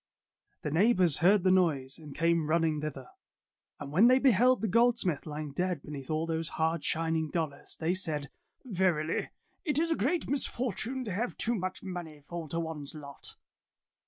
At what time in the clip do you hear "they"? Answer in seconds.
4.07-4.17, 7.79-7.93